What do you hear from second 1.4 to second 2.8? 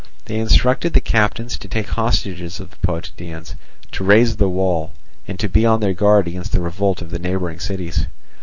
to take hostages of the